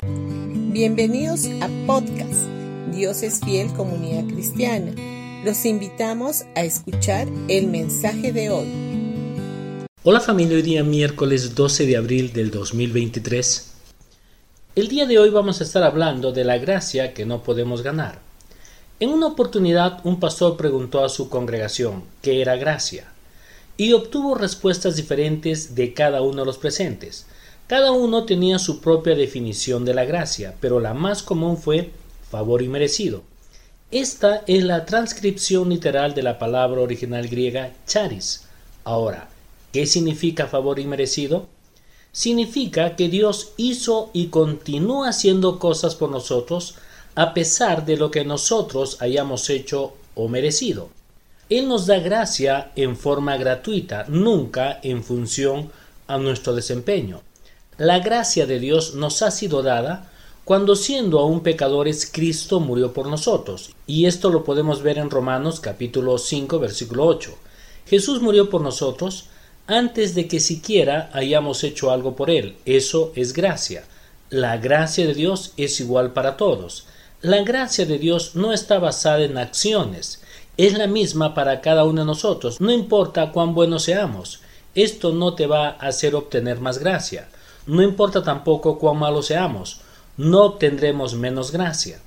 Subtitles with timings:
[0.00, 2.46] Bienvenidos a podcast
[2.92, 4.92] Dios es fiel comunidad cristiana.
[5.44, 8.68] Los invitamos a escuchar el mensaje de hoy.
[10.04, 13.72] Hola familia, hoy día miércoles 12 de abril del 2023.
[14.76, 18.20] El día de hoy vamos a estar hablando de la gracia que no podemos ganar.
[19.00, 23.08] En una oportunidad un pastor preguntó a su congregación qué era gracia
[23.76, 27.26] y obtuvo respuestas diferentes de cada uno de los presentes.
[27.68, 31.90] Cada uno tenía su propia definición de la gracia, pero la más común fue
[32.30, 33.22] favor inmerecido.
[33.90, 38.46] Esta es la transcripción literal de la palabra original griega charis.
[38.84, 39.28] Ahora,
[39.70, 41.46] ¿qué significa favor inmerecido?
[42.10, 46.76] Significa que Dios hizo y continúa haciendo cosas por nosotros
[47.16, 50.88] a pesar de lo que nosotros hayamos hecho o merecido.
[51.50, 55.70] Él nos da gracia en forma gratuita, nunca en función
[56.06, 57.27] a nuestro desempeño.
[57.78, 60.10] La gracia de Dios nos ha sido dada
[60.44, 63.70] cuando siendo aún pecadores Cristo murió por nosotros.
[63.86, 67.38] Y esto lo podemos ver en Romanos capítulo 5 versículo 8.
[67.86, 69.26] Jesús murió por nosotros
[69.68, 72.56] antes de que siquiera hayamos hecho algo por Él.
[72.64, 73.84] Eso es gracia.
[74.28, 76.86] La gracia de Dios es igual para todos.
[77.20, 80.20] La gracia de Dios no está basada en acciones,
[80.56, 84.40] es la misma para cada uno de nosotros, no importa cuán buenos seamos.
[84.74, 87.28] Esto no te va a hacer obtener más gracia.
[87.68, 89.82] No importa tampoco cuán malos seamos,
[90.16, 92.00] no obtendremos menos gracia.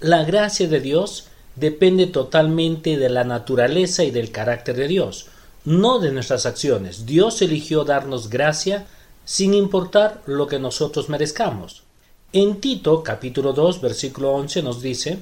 [0.00, 5.28] La gracia de Dios depende totalmente de la naturaleza y del carácter de Dios,
[5.64, 7.06] no de nuestras acciones.
[7.06, 8.88] Dios eligió darnos gracia
[9.24, 11.84] sin importar lo que nosotros merezcamos.
[12.32, 15.20] En Tito capítulo 2 versículo 11 nos dice,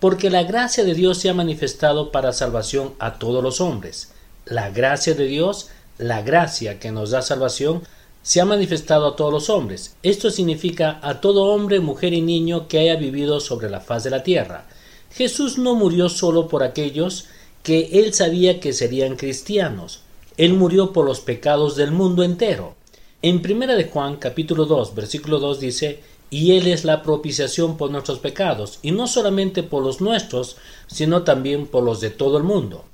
[0.00, 4.10] porque la gracia de Dios se ha manifestado para salvación a todos los hombres.
[4.44, 7.82] La gracia de Dios, la gracia que nos da salvación,
[8.22, 9.96] se ha manifestado a todos los hombres.
[10.02, 14.10] Esto significa a todo hombre, mujer y niño que haya vivido sobre la faz de
[14.10, 14.66] la tierra.
[15.12, 17.26] Jesús no murió solo por aquellos
[17.62, 20.02] que él sabía que serían cristianos.
[20.36, 22.74] Él murió por los pecados del mundo entero.
[23.22, 26.00] En primera de Juan capítulo 2 versículo 2 dice
[26.30, 30.56] y Él es la propiciación por nuestros pecados, y no solamente por los nuestros,
[30.86, 32.84] sino también por los de todo el mundo.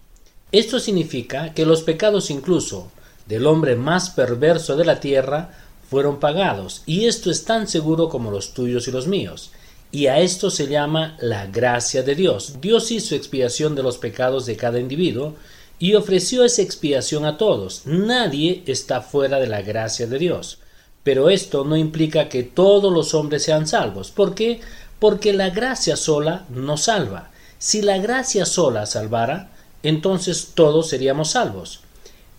[0.53, 2.91] Esto significa que los pecados incluso
[3.27, 5.51] del hombre más perverso de la tierra
[5.89, 9.53] fueron pagados, y esto es tan seguro como los tuyos y los míos.
[9.93, 12.61] Y a esto se llama la gracia de Dios.
[12.61, 15.35] Dios hizo expiación de los pecados de cada individuo
[15.79, 17.83] y ofreció esa expiación a todos.
[17.87, 20.59] Nadie está fuera de la gracia de Dios.
[21.05, 24.11] Pero esto no implica que todos los hombres sean salvos.
[24.11, 24.61] ¿Por qué?
[24.99, 27.31] Porque la gracia sola no salva.
[27.59, 29.51] Si la gracia sola salvara,
[29.85, 31.81] entonces todos seríamos salvos.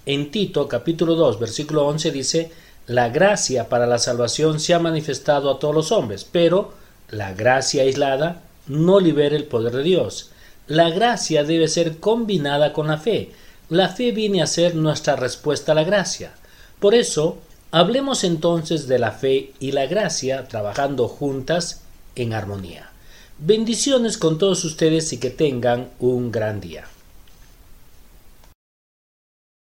[0.07, 2.51] En Tito capítulo 2 versículo 11 dice,
[2.87, 6.73] la gracia para la salvación se ha manifestado a todos los hombres, pero
[7.11, 10.31] la gracia aislada no libera el poder de Dios.
[10.65, 13.31] La gracia debe ser combinada con la fe.
[13.69, 16.31] La fe viene a ser nuestra respuesta a la gracia.
[16.79, 17.37] Por eso,
[17.71, 21.81] Hablemos entonces de la fe y la gracia trabajando juntas
[22.15, 22.89] en armonía.
[23.39, 26.85] Bendiciones con todos ustedes y que tengan un gran día.